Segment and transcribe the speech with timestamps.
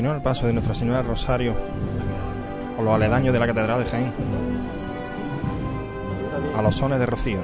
[0.00, 1.54] Continúa el paso de Nuestra Señora Rosario
[2.78, 4.14] o los aledaños de la Catedral de Jaén
[6.56, 7.40] a los sones de Rocío.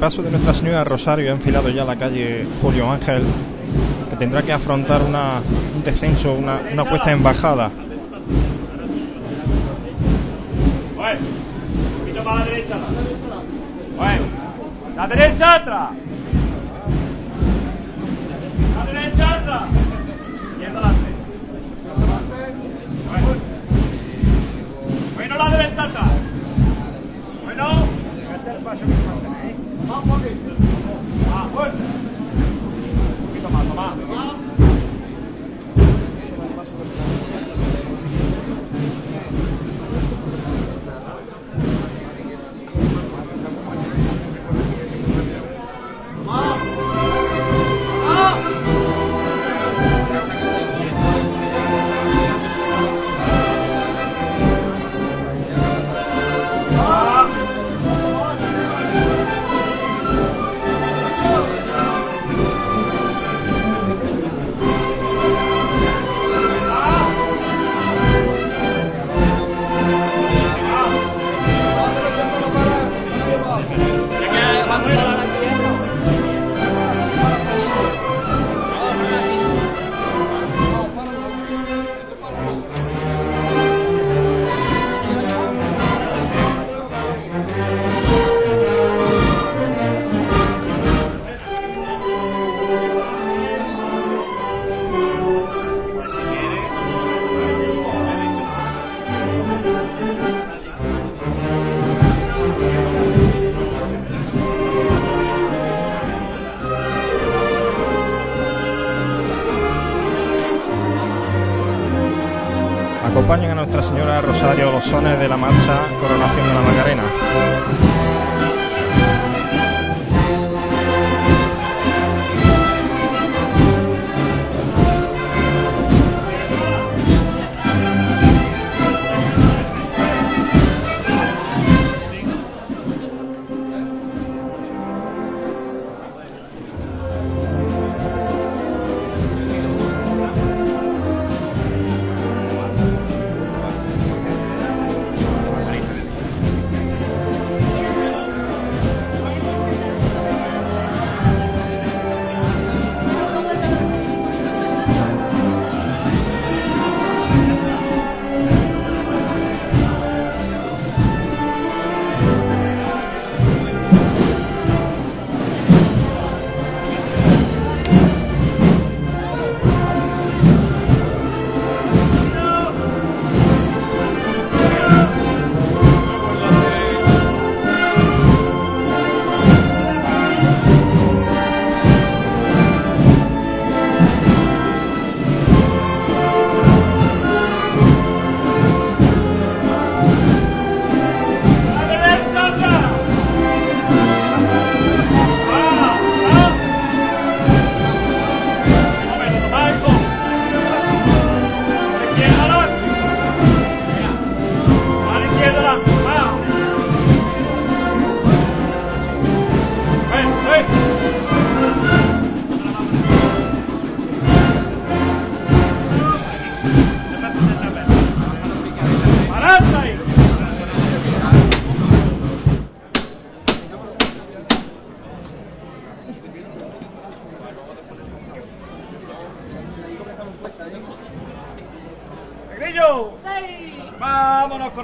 [0.00, 3.22] paso de Nuestra Señora Rosario ha enfilado ya la calle Julio Ángel,
[4.08, 5.42] que tendrá que afrontar una,
[5.76, 7.70] un descenso, una, una puesta en bajada.
[10.96, 12.76] Bueno, un poquito para la derecha.
[13.98, 14.22] Bueno,
[14.96, 15.90] la derecha atrás.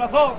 [0.07, 0.36] Bravo!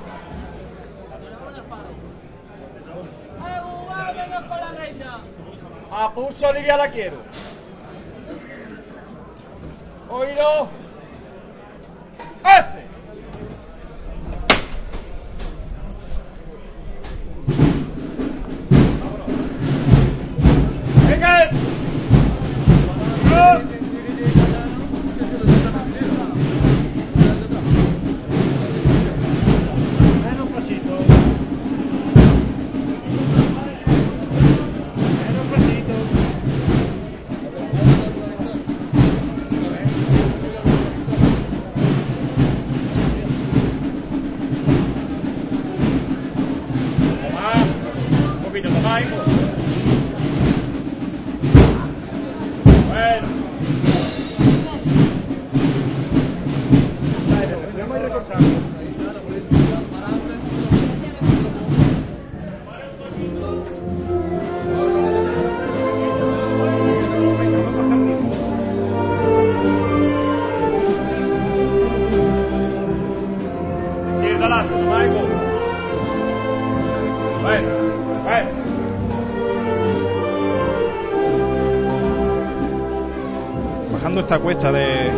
[84.38, 85.12] Esta cuesta de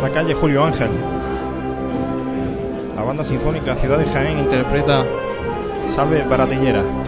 [0.00, 0.88] la calle Julio Ángel.
[2.94, 5.04] La banda sinfónica Ciudad de Jaén interpreta
[5.92, 7.03] Salve Baratillera.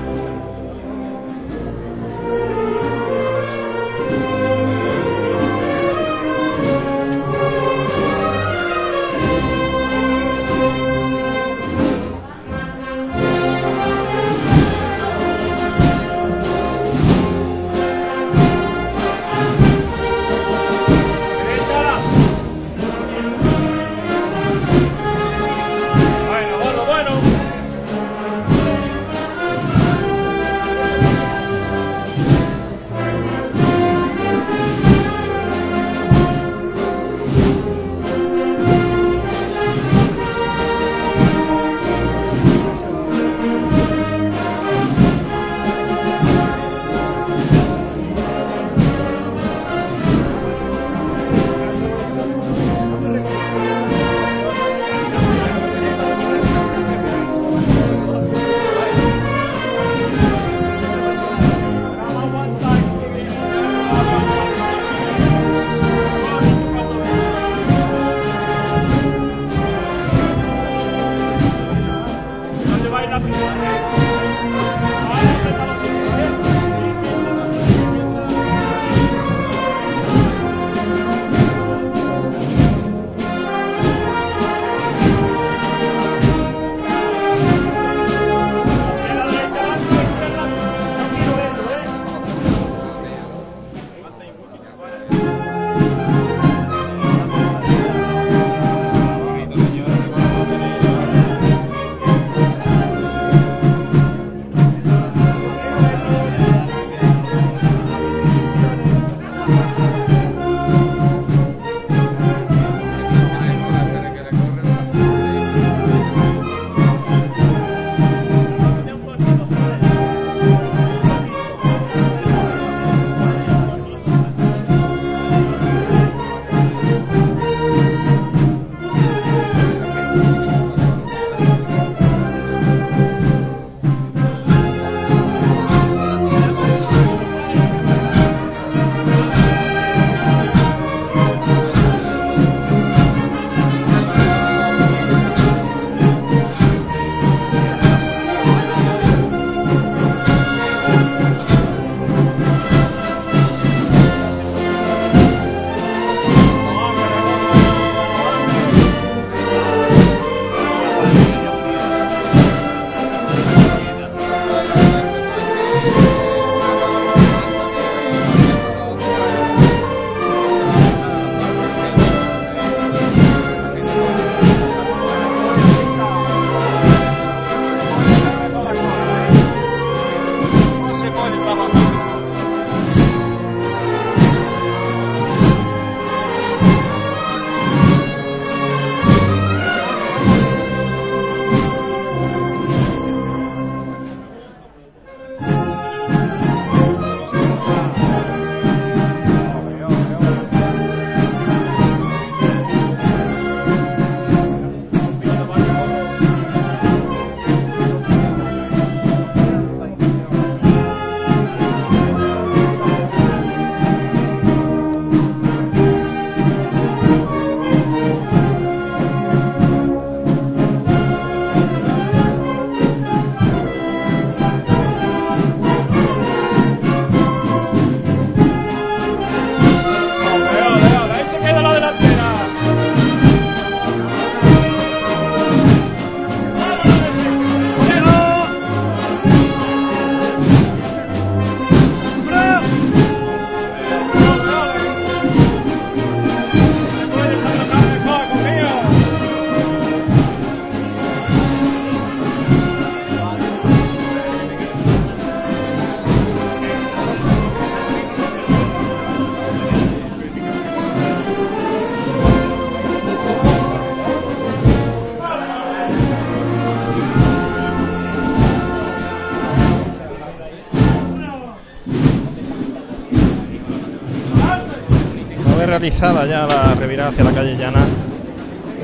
[275.98, 277.80] Realizada ya la revirada hacia la calle Llana,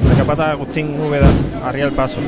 [0.08, 1.28] la capata Agustín Úbeda
[1.62, 2.20] arriba el paso.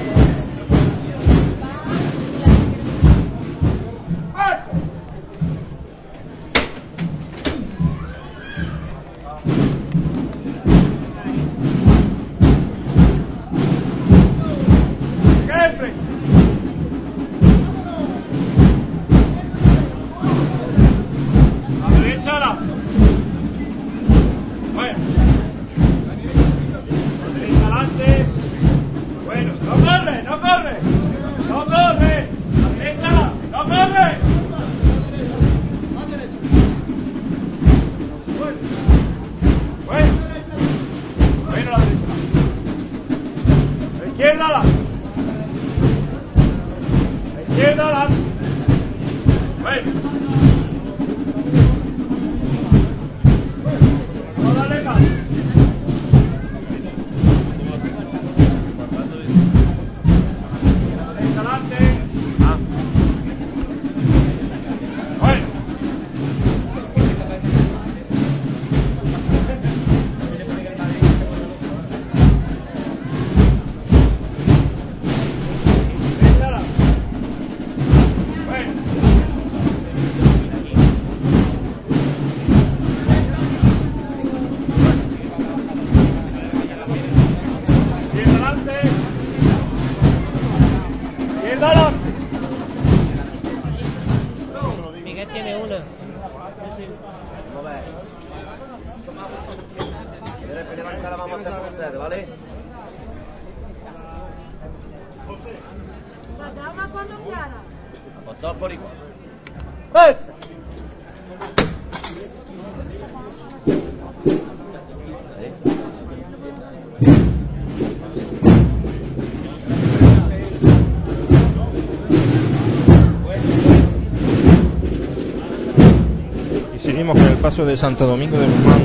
[127.62, 128.83] De Santo Domingo de Guzmán,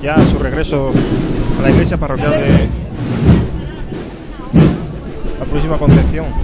[0.00, 0.92] ya a su regreso
[1.58, 2.68] a la iglesia parroquial de
[5.40, 6.43] la próxima Concepción.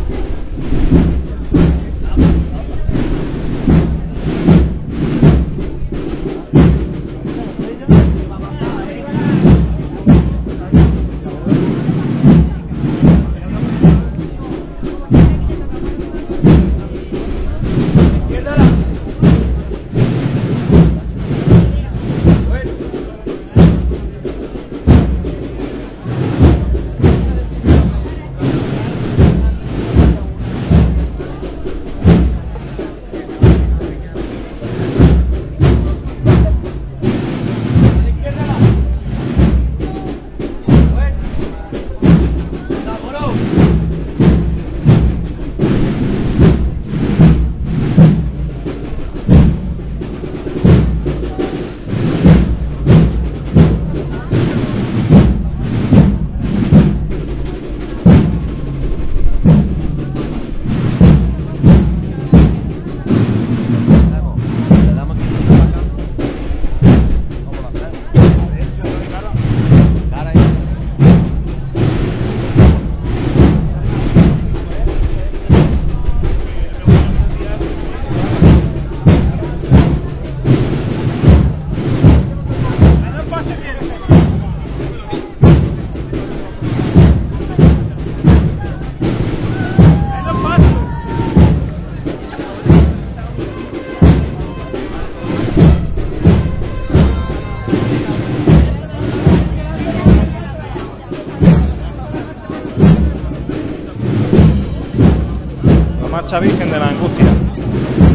[106.38, 107.26] Virgen de la Angustia.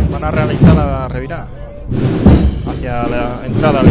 [0.10, 1.48] Van a realizar la revirada
[2.66, 3.84] hacia la entrada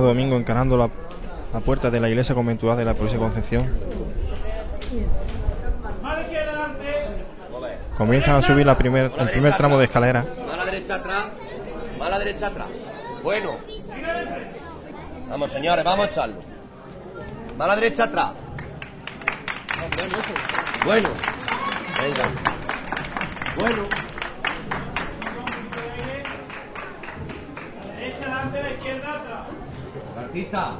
[0.00, 0.88] de Domingo encarando la,
[1.52, 3.70] la puerta de la iglesia conventual de la Concepción.
[6.20, 6.92] Izquierda adelante.
[7.52, 7.78] Ole.
[7.96, 10.24] Comienzan a subir la primer, el primer tramo de escalera.
[10.46, 11.24] Mala derecha atrás.
[11.98, 12.68] Mala derecha atrás.
[13.22, 13.50] Bueno.
[15.28, 16.36] Vamos, señores, vamos a echarlo.
[17.56, 18.32] Mala derecha atrás.
[20.84, 21.08] Bueno.
[22.00, 22.24] Venga.
[23.56, 23.88] Bueno.
[27.96, 29.46] Derecha adelante, la izquierda atrás.
[30.16, 30.78] Artista.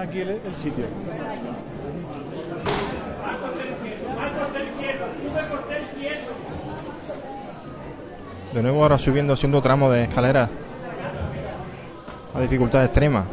[0.00, 0.86] Aquí el, el sitio.
[8.52, 10.48] De nuevo ahora subiendo haciendo tramo de escalera.
[12.34, 13.24] A dificultad extrema.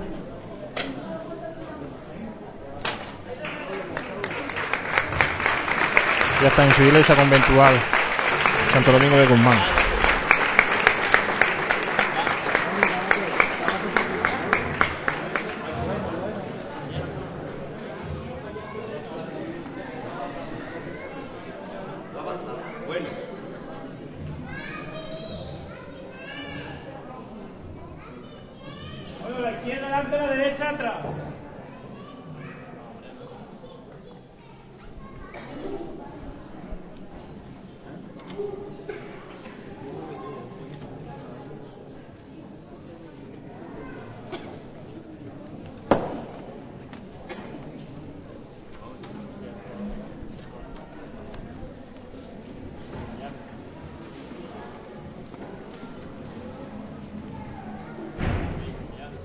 [6.42, 7.76] Ya está en su iglesia conventual.
[8.74, 9.58] Santo Domingo de Guzmán.
[22.88, 23.06] Bueno.
[29.22, 30.98] Bueno, la izquierda adelante, la derecha atrás.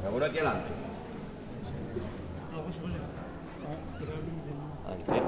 [0.01, 0.69] Seguro aquí adelante.
[4.87, 5.23] Adelante.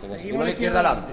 [0.00, 1.12] Venga, seguimos a la izquierda adelante.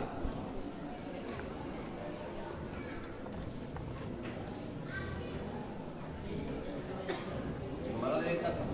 [7.99, 8.67] Mala derecha atrás.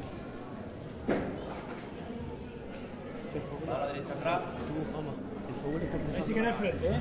[3.67, 4.41] Mala derecha atrás.
[6.15, 6.99] Ahí sí que de frente, ¿eh?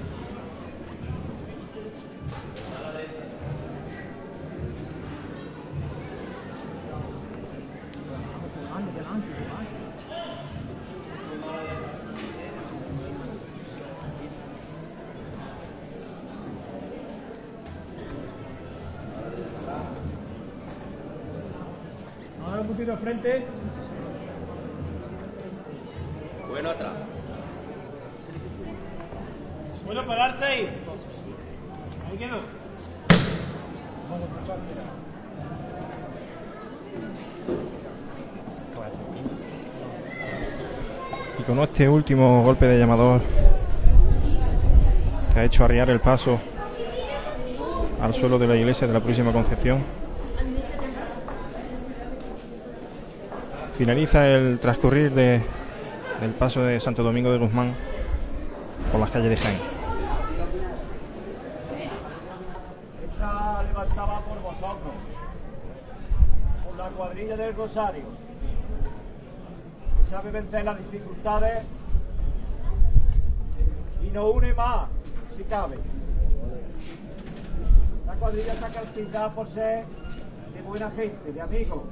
[22.67, 23.47] Ahora un poquito de frente.
[26.49, 26.93] Bueno atrás.
[29.85, 30.69] Bueno, pararse ahí.
[32.11, 32.39] Ahí quedó.
[41.39, 43.21] Y con este último golpe de llamador
[45.33, 46.41] que ha hecho arriar el paso
[48.01, 49.85] al suelo de la iglesia de la Purísima Concepción,
[53.77, 55.43] finaliza el transcurrir de,
[56.21, 57.75] del paso de Santo Domingo de Guzmán
[58.91, 59.59] por las calles de Jaén.
[63.05, 64.95] Esta levantada por vosotros,
[66.65, 68.05] por la cuadrilla del Rosario,
[69.99, 71.63] que sabe vencer las dificultades
[74.03, 74.89] y nos une más,
[75.37, 75.77] si cabe.
[78.07, 79.85] La cuadrilla está caracterizada por ser
[80.55, 81.83] de buena gente, de amigos.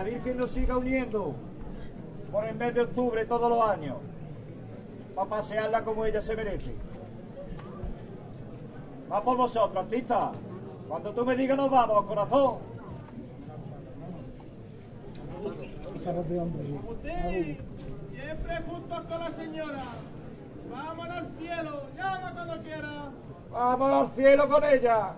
[0.00, 1.34] La Virgen nos siga uniendo
[2.32, 3.98] por el mes de octubre todos los años,
[5.14, 6.74] para pasearla como ella se merece.
[9.12, 10.32] Va por vosotros, artista.
[10.88, 12.60] Cuando tú me digas nos vamos, corazón.
[18.10, 19.84] Siempre juntos con la señora.
[20.70, 21.82] Vámonos al cielo.
[21.94, 23.10] Llama cuando quiera.
[23.50, 25.12] Vámonos al cielo con ella.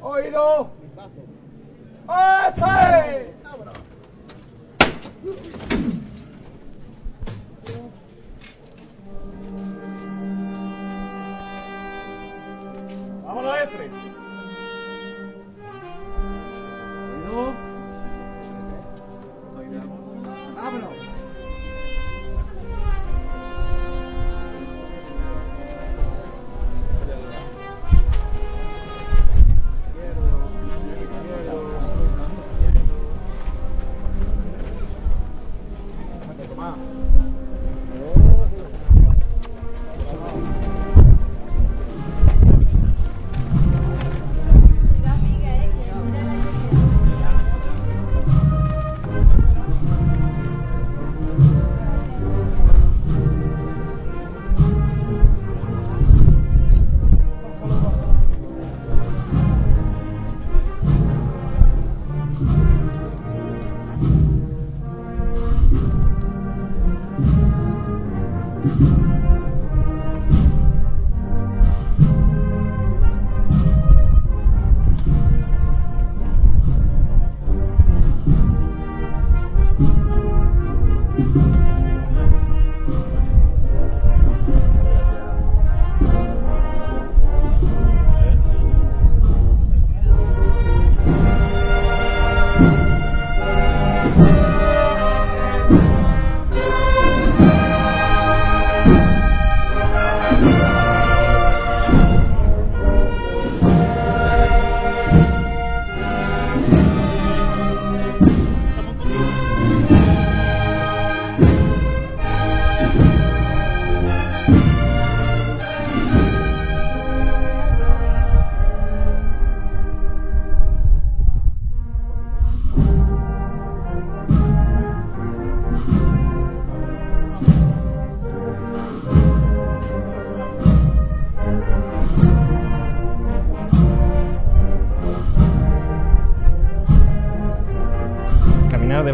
[0.00, 0.70] ¿Oído?
[13.24, 13.90] Vámonos, Efre.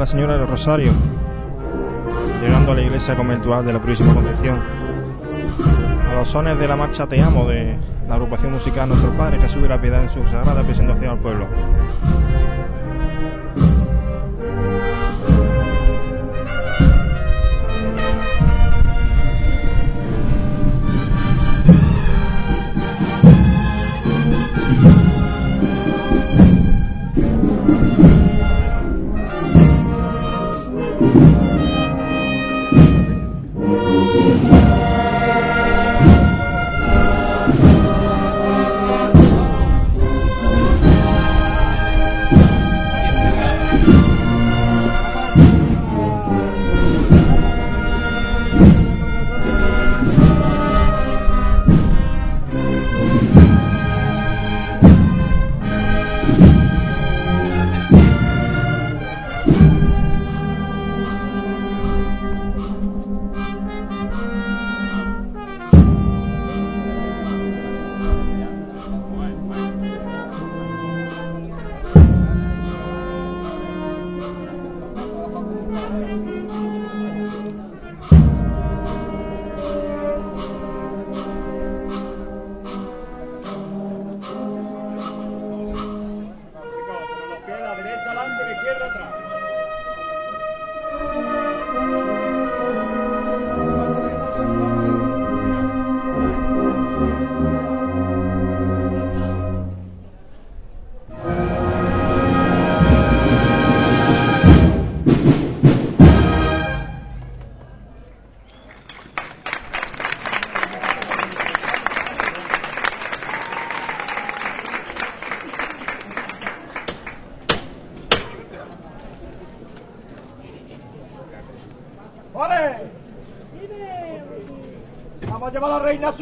[0.08, 0.90] Señora del Rosario,
[2.40, 4.58] llegando a la iglesia conventual de la Purísima Concepción.
[6.08, 7.76] A los sones de la marcha Te Amo de
[8.08, 11.46] la agrupación musical Nuestro Padre Jesús de la Piedad en su sagrada presentación al pueblo.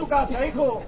[0.08, 0.82] casa, hijo.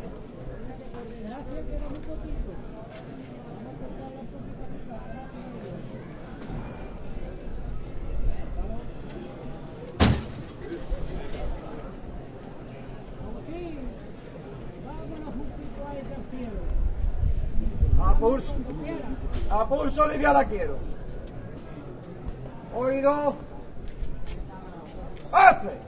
[18.00, 18.54] A pulso,
[19.50, 20.76] a pulso liviada quiero.
[22.74, 23.34] Oído.
[25.32, 25.87] ¡Afe!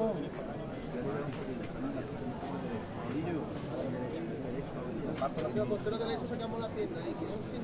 [0.00, 0.50] último un poco.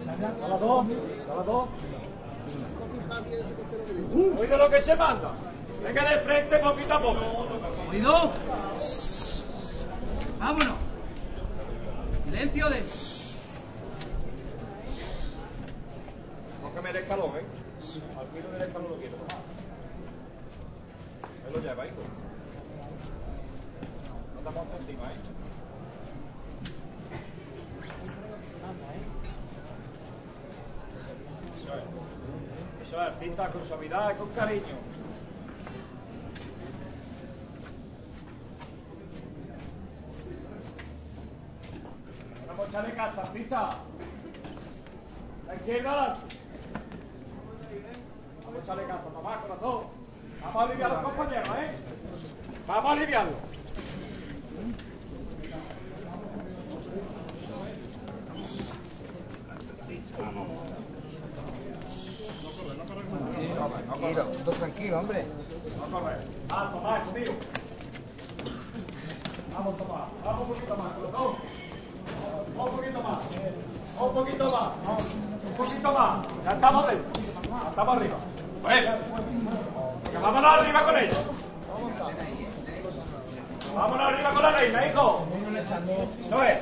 [0.06, 0.86] A las dos,
[1.30, 1.68] a las dos.
[4.38, 5.32] Oído lo que se manda.
[5.82, 7.20] Venga de frente poquito a poco.
[7.90, 8.32] ¿Oído?
[10.38, 10.76] Vámonos.
[12.24, 12.82] Silencio de.
[16.62, 17.44] No que me dé calor, ¿eh?
[18.18, 19.16] Al filo del escalón lo quiero.
[21.46, 21.94] Ahí lo lleva, hijo.
[21.94, 22.04] No te
[23.86, 24.35] montes encima, ¿eh?
[31.56, 32.86] Eso es.
[32.86, 34.76] Eso es, artista con suavidad y con cariño.
[42.46, 43.68] Vamos a echarle casa, artista.
[45.48, 46.14] La izquierda.
[48.44, 49.86] Vamos a echarle casa, mamá, corazón.
[50.40, 51.74] Vamos a aliviar a los compañeros, ¿eh?
[52.68, 53.56] Vamos a aliviarlo.
[63.86, 65.24] Tranquilo, tú tranquilo, hombre.
[66.50, 67.32] Ah, Tomás, conmigo.
[69.54, 70.08] Vamos, Tomás.
[70.24, 71.34] Vamos un poquito más, corazón.
[72.56, 73.22] Un poquito más.
[74.00, 74.72] Un poquito más.
[75.46, 76.26] Un poquito más.
[76.44, 77.22] Ya estamos dentro.
[77.62, 78.16] Ya estamos arriba.
[78.62, 78.96] Bueno.
[80.10, 82.45] Que vámonos arriba con ella.
[83.76, 85.28] Vámonos arriba con la reina, hijo.
[86.24, 86.58] Eso es.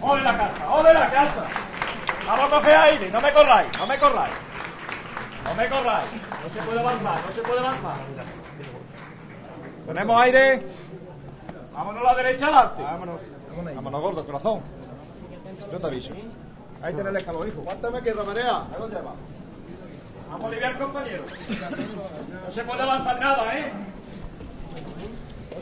[0.00, 1.44] Ole la casa, ole la casa.
[2.26, 4.34] Vamos a coger aire, no me corráis, no me corráis.
[5.44, 6.08] No me corráis.
[6.42, 7.94] No se puede avanzar, no se puede avanzar.
[9.86, 10.66] Tenemos aire.
[11.72, 12.82] Vámonos a la derecha adelante.
[12.82, 13.20] Vámonos.
[13.74, 14.60] Vámonos, gordo, corazón.
[15.70, 16.14] Yo te aviso.
[16.82, 17.62] Ahí tenés el escalón, hijo.
[17.62, 18.64] ¿Cuánto me queda, Marea?
[20.30, 21.24] Vamos a aliviar, compañero.
[22.44, 23.72] No se puede avanzar nada, ¿eh?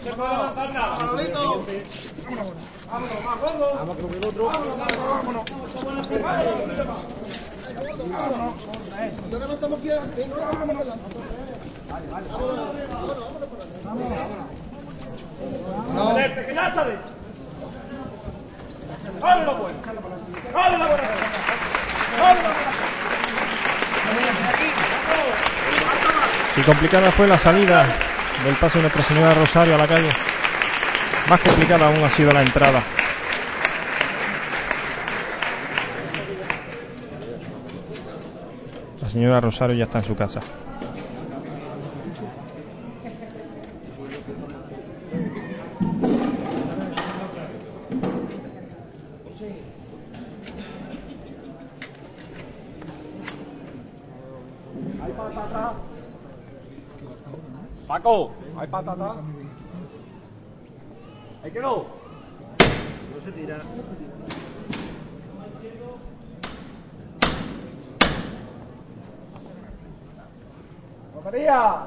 [0.03, 0.97] Se puede nada.
[0.99, 1.67] Manolito.
[2.91, 3.75] Vámonos, más gordo.
[3.75, 4.45] Vamos, el otro.
[4.47, 5.45] Vámonos, vámonos.
[5.85, 6.17] Vámonos.
[9.31, 10.27] No levantamos aquí adelante.
[19.21, 19.79] ¡Dale la buena!
[20.53, 21.03] ¡Dale la buena!
[26.55, 27.87] Si complicada fue la salida
[28.45, 30.11] del paso de Nuestra Señora Rosario a la calle,
[31.29, 32.83] más complicada aún ha sido la entrada.
[39.03, 40.41] La señora Rosario ya está en su casa.
[55.03, 55.75] ¿Hay patata?
[58.03, 59.17] Paco, ¿hay patata?
[61.43, 61.77] ¿Hay que no?
[61.77, 63.61] No se tira.
[71.23, 71.87] María.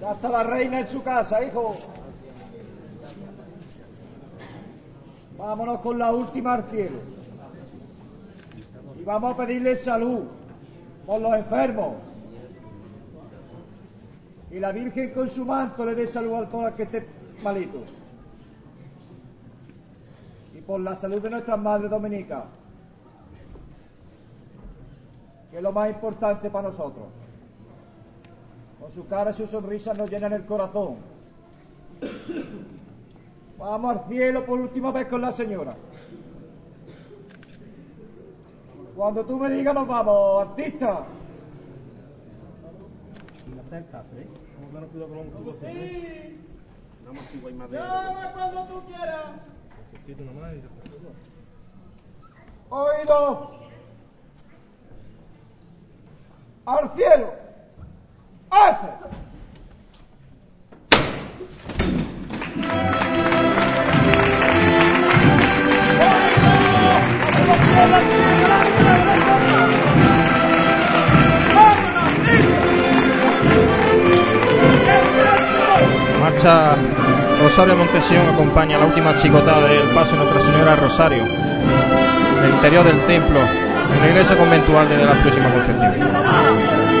[0.00, 1.76] Ya está la reina en su casa, hijo.
[5.36, 6.98] Vámonos con la última al cielo.
[9.00, 10.24] Y vamos a pedirle salud
[11.06, 12.07] por los enfermos.
[14.50, 17.06] Y la Virgen con su manto le dé salud a todo el que esté
[17.42, 17.84] malito.
[20.56, 22.44] Y por la salud de nuestras madres dominicas.
[25.50, 27.06] Que es lo más importante para nosotros.
[28.80, 30.96] Con su cara y su sonrisa nos llenan el corazón.
[33.58, 35.74] Vamos al cielo por última vez con la señora.
[38.96, 41.04] Cuando tú me digas nos vamos, artista
[43.76, 43.84] el
[45.60, 46.40] Sí.
[47.70, 49.24] Nada más cuando tú quieras.
[52.70, 53.50] Oído.
[56.66, 57.32] Al cielo.
[58.50, 59.08] ¡Oído!
[77.42, 82.84] Rosario Montesión acompaña la última chicotada del paso de Nuestra Señora Rosario, en el interior
[82.84, 86.97] del templo, en la iglesia conventual de la próxima Concepción.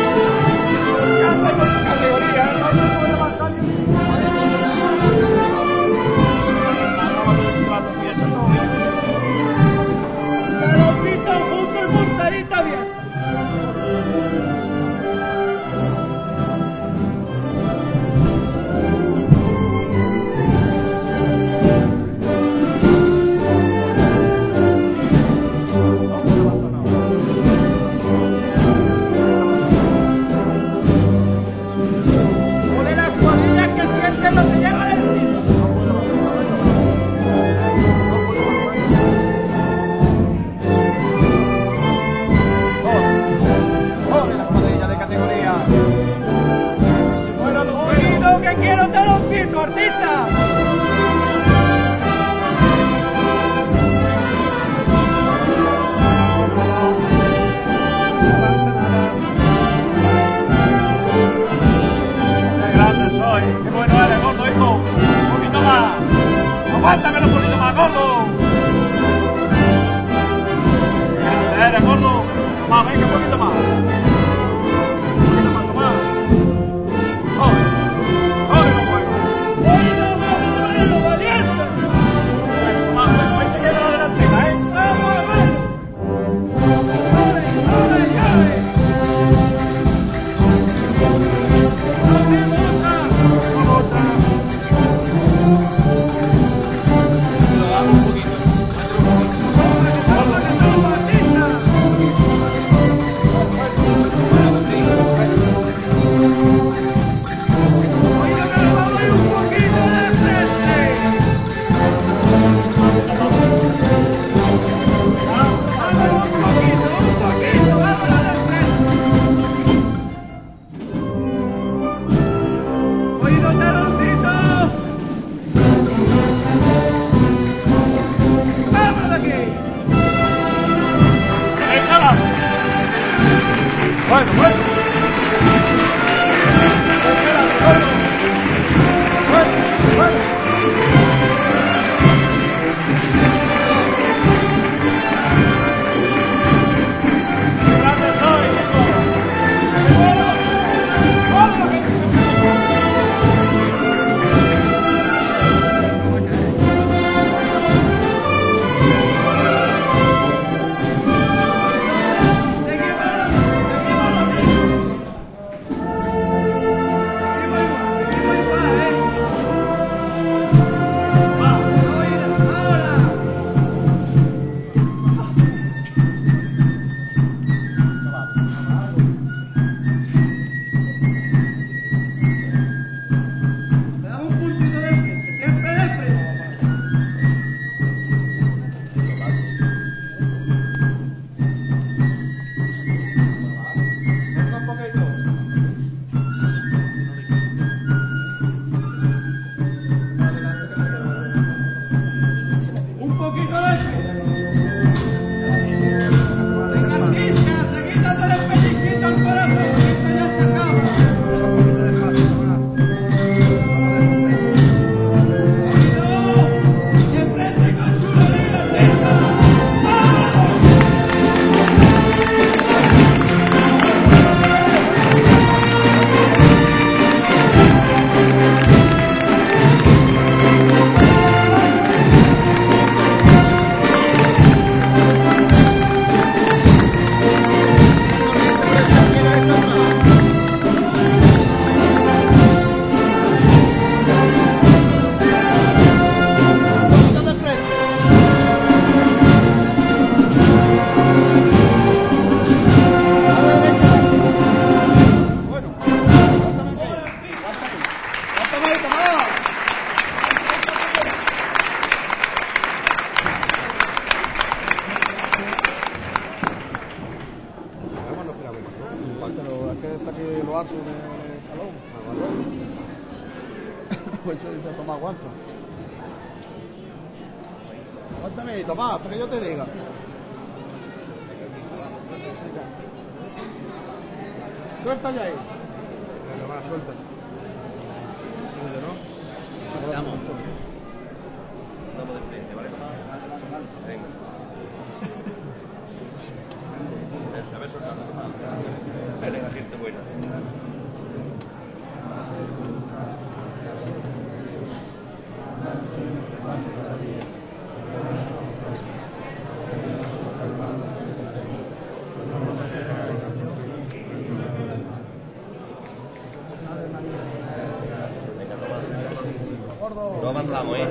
[320.28, 320.86] No avanzamos, ¿eh?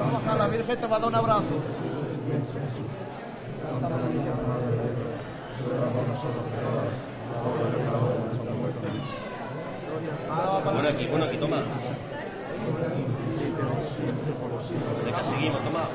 [0.00, 1.44] Vamos a la Virgen te va a dar un abrazo.
[10.64, 11.62] Bueno aquí, bueno aquí, toma.
[15.04, 15.88] Venga, seguimos, toma.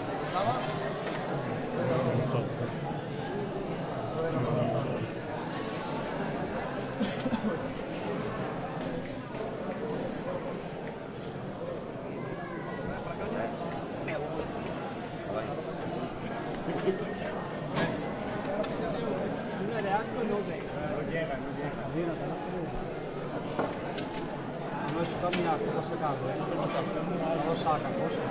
[25.29, 26.35] No es caminar, que lo sacado, ¿eh?
[26.39, 28.25] No lo saca, cosa.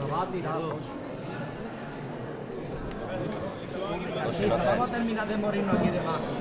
[0.00, 0.60] Lo va a tirar,
[4.32, 4.90] se Sí, vamos a ¿eh?
[4.90, 6.39] terminar de morirnos aquí debajo.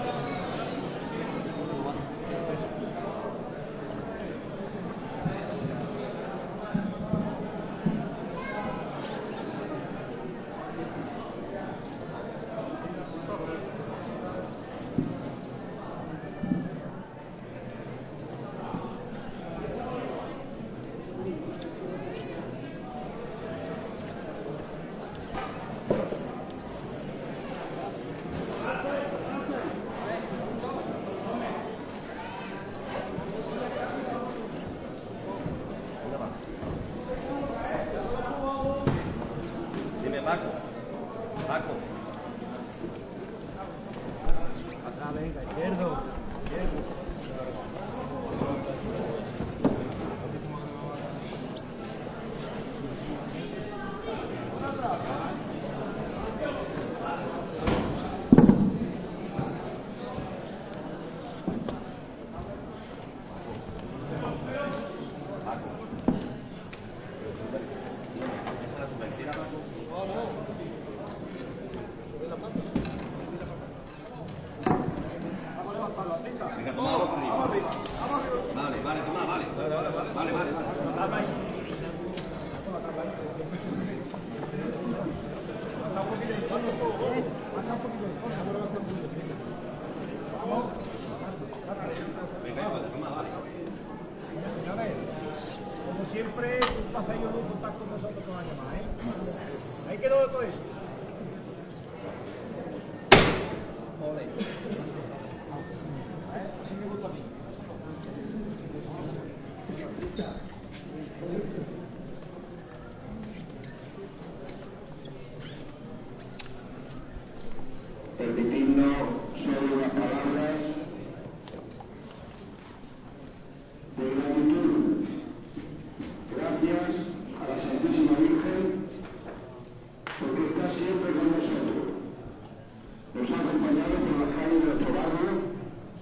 [133.59, 135.31] Por de nuestro barrio,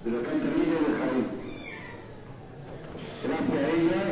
[0.04, 1.24] de la y.
[3.26, 4.02] Gracias a ella,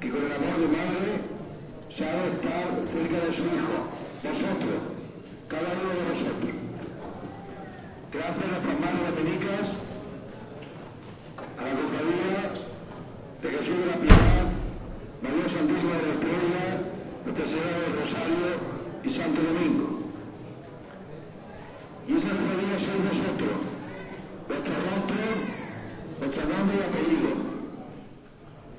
[0.00, 1.10] que con el amor de madre
[1.96, 3.76] sabe estar cerca de su hijo,
[4.22, 4.80] vosotros,
[5.48, 6.54] cada uno de nosotros.
[8.12, 9.66] Gracias a nuestras madres dominicas,
[11.56, 12.40] a la cofradía
[13.40, 14.44] de Jesús de la Piedad,
[15.22, 16.64] María Santísima de la Estrella,
[17.24, 18.48] Nuestra Señora del Rosario
[19.02, 19.93] y Santo Domingo.
[22.74, 23.56] Cofradía sois vosotros,
[24.48, 25.36] vuestros rostros,
[26.18, 27.30] vuestro nombre y apellido,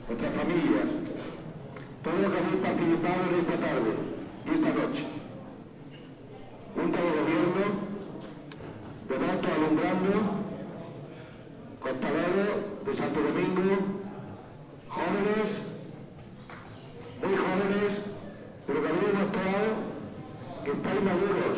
[0.07, 0.87] vuestras familias,
[2.03, 3.91] todo lo que habéis participado en esta tarde
[4.45, 5.03] y esta noche.
[6.75, 7.65] Junta de Gobierno,
[9.07, 10.13] devotos alumbrando,
[11.79, 12.51] costaleros
[12.85, 13.67] de Santo Domingo,
[14.89, 15.49] jóvenes,
[17.21, 17.91] muy jóvenes,
[18.67, 19.67] pero que habéis demostrado
[20.65, 21.57] que estáis maduros,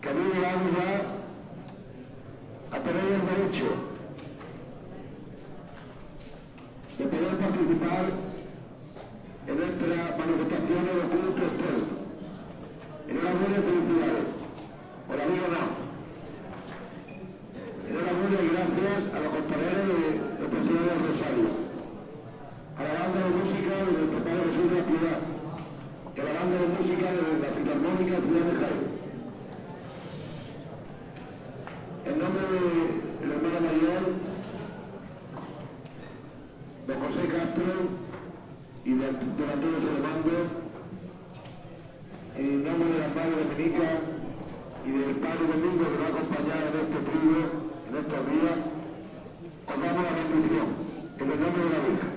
[0.00, 0.90] que habéis llegado ya
[2.70, 3.68] a tener el derecho
[6.98, 8.04] de poder participar
[9.48, 11.98] en esta manifestación de culto externo.
[13.08, 14.26] Enhorabuena y felicidades.
[15.08, 15.72] Por haber ganado.
[17.88, 19.84] Enhorabuena y gracias a los compañeros
[20.38, 21.48] del presidente del Rosario,
[22.76, 25.20] a la banda de música de nuestro Padre Jesús de la Piedad,
[26.14, 28.98] y a la banda de música de la Filarmónica Ciudad de Jaén.
[32.08, 32.42] En nombre
[33.20, 34.02] de la hermana mayor,
[36.86, 37.72] don José Castro
[38.84, 40.36] y de, de Solemando,
[42.36, 43.88] en nombre de la madre Dominica
[44.86, 47.40] y del padre Domingo que va a acompañar en este trío,
[47.88, 48.58] en estos días,
[49.66, 50.68] os damos la bendición,
[51.18, 52.12] en el nombre de la Virgen.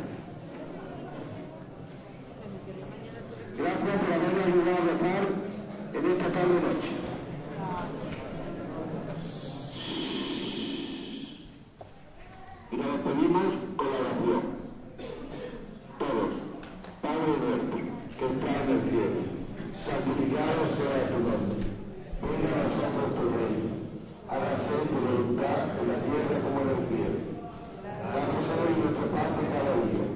[3.57, 5.24] Gracias por habernos ayudado a rezar
[5.93, 6.91] en esta tarde noche.
[12.72, 14.43] Y nos despedimos con la oración.
[15.99, 16.34] Todos,
[17.01, 17.78] Padre nuestro,
[18.18, 19.22] que estás en el cielo,
[19.86, 21.62] santificado sea tu nombre.
[22.22, 23.70] Venga a nosotros tu reino.
[24.32, 27.20] Hágase tu voluntad en la tierra como en el cielo.
[28.12, 30.07] Danos hoy nuestro pan de cada día.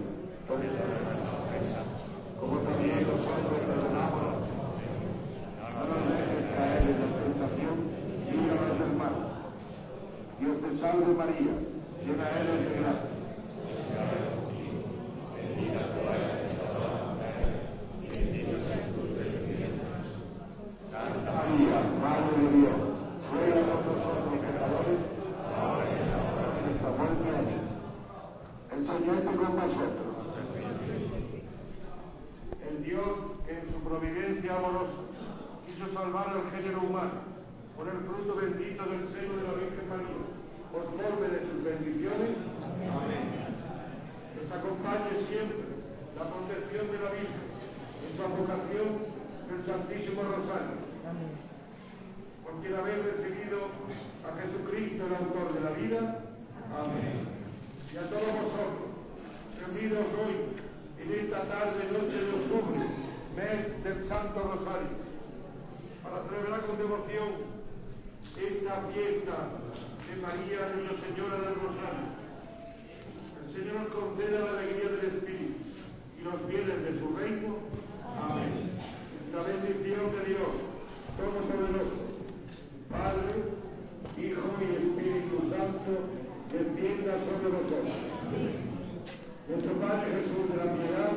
[0.47, 1.87] Perdónanos nuestras ofensas,
[2.39, 5.13] como también nosotros perdonamos a los que nos ofenden.
[5.75, 7.75] No nos dejes caer en la tentación,
[8.31, 9.15] líbranos del mal.
[10.39, 11.53] Dios te salve María,
[12.05, 13.13] llena eres de gracia.
[20.91, 22.79] Santa María, Madre de Dios,
[23.31, 25.01] ruega por nosotros pecadores,
[25.55, 27.25] ahora y en la hora de nuestra muerte.
[27.35, 27.63] Amén.
[28.71, 30.11] El Señor esté con vosotros.
[32.63, 33.13] El Dios
[33.45, 35.01] que en su providencia amorosa
[35.65, 37.19] quiso salvar al género humano
[37.75, 40.23] por el fruto bendito del seno de la Virgen María,
[40.71, 42.39] os colme de sus bendiciones.
[42.87, 43.25] Amén.
[44.35, 45.75] Les acompañe siempre
[46.15, 47.43] la protección de la Virgen
[47.99, 48.87] en su advocación
[49.51, 50.83] del Santísimo Rosario.
[52.43, 53.69] Por quien habéis recibido
[54.25, 55.99] a Jesucristo, el autor de la vida.
[56.73, 57.29] Amén.
[57.93, 58.89] Y a todos vosotros,
[59.61, 60.35] reunidos hoy
[60.97, 62.81] en esta tarde, noche de octubre,
[63.35, 64.91] mes del Santo Rosario,
[66.03, 67.29] para celebrar con devoción
[68.35, 69.35] esta fiesta
[70.03, 72.07] de María Nuestra Señora del Rosario.
[73.39, 75.63] El Señor nos conceda la alegría del Espíritu
[76.19, 77.55] y los bienes de su reino.
[78.19, 78.75] Amén.
[79.31, 80.51] La bendición de Dios
[81.15, 82.19] Todopoderoso,
[82.91, 83.31] Padre,
[84.19, 85.91] Hijo y Espíritu Santo,
[86.51, 87.95] descienda sobre vosotros.
[89.47, 91.11] Nuestro Padre Jesús de la Piedad,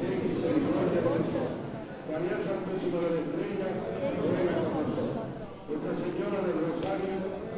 [0.00, 1.65] misericordia de
[2.06, 3.68] María Santísima de la Estrella,
[4.22, 4.56] ruega.
[5.66, 7.14] Nuestra Señora del Rosario,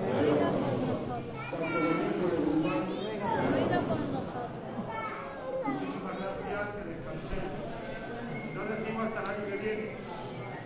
[0.08, 1.36] ruega por nosotros.
[1.48, 4.48] Santo Domingo de Guzmán, Ruega por nosotros.
[5.68, 7.52] muchísimas gracias, que descanséis.
[8.56, 9.86] No decimos hasta el año que viene,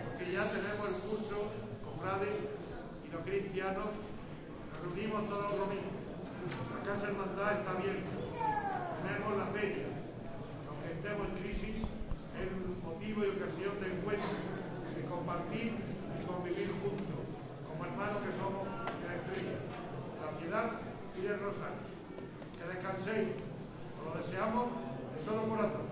[0.07, 1.37] porque ya tenemos el curso,
[1.83, 2.35] cofrades
[3.03, 5.99] y los cristianos, nos reunimos todos los domingos.
[6.71, 8.11] La Casa Hermandad está abierta,
[9.03, 9.87] tenemos la fecha.
[10.71, 11.75] Aunque estemos en crisis,
[12.39, 12.47] es
[13.03, 14.31] motivo y ocasión de encuentro,
[14.95, 17.19] de compartir y convivir juntos,
[17.67, 19.59] como hermanos que somos de la estrella,
[20.23, 20.79] la piedad
[21.11, 21.83] y del rosario.
[22.55, 23.35] Que descanséis,
[23.99, 25.83] os lo deseamos de todo corazón.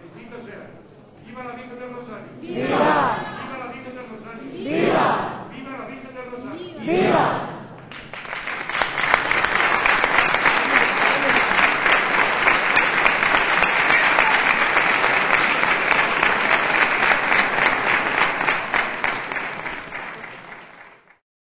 [0.00, 0.72] Bendito sea.
[1.26, 2.32] ¡Viva la Virgen del Rosario!
[2.40, 2.64] ¡Viva!
[2.64, 4.44] ¡Viva la Virgen del Rosario!
[4.52, 5.48] ¡Viva!
[5.52, 6.80] ¡Viva la Virgen del Rosario!
[6.80, 7.63] ¡Viva!